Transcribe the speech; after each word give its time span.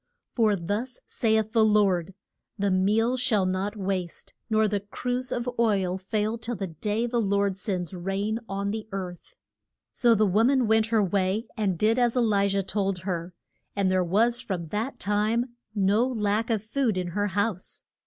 For 0.33 0.55
thus 0.55 0.99
saith 1.05 1.51
the 1.51 1.63
Lord, 1.63 2.15
The 2.57 2.71
meal 2.71 3.17
shall 3.17 3.45
not 3.45 3.75
waste, 3.77 4.33
nor 4.49 4.67
the 4.67 4.79
cruse 4.79 5.31
of 5.31 5.47
oil 5.59 5.99
fail 5.99 6.39
till 6.39 6.55
the 6.55 6.65
day 6.65 7.05
the 7.05 7.21
Lord 7.21 7.55
sends 7.55 7.93
rain 7.93 8.39
on 8.49 8.71
the 8.71 8.87
earth. 8.91 9.35
So 9.91 10.15
the 10.15 10.25
wo 10.25 10.43
man 10.43 10.65
went 10.65 10.87
her 10.87 11.03
way 11.03 11.45
and 11.55 11.77
did 11.77 11.99
as 11.99 12.17
E 12.17 12.19
li 12.19 12.47
jah 12.47 12.63
told 12.63 13.01
her, 13.03 13.35
and 13.75 13.91
there 13.91 14.03
was 14.03 14.41
from 14.41 14.63
that 14.73 14.99
time 14.99 15.55
no 15.75 16.07
lack 16.07 16.49
of 16.49 16.63
food 16.63 16.97
in 16.97 17.09
her 17.09 17.27
house. 17.27 17.83